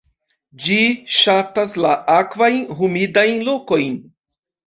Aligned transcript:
Ĝi 0.61 0.77
ŝatas 1.17 1.75
la 1.85 1.91
akvajn, 2.15 2.57
humidajn 2.79 3.37
lokojn. 3.51 4.01